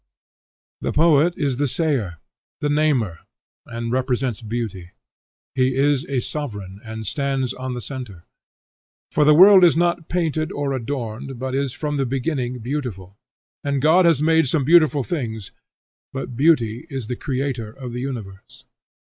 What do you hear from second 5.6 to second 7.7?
is a sovereign, and stands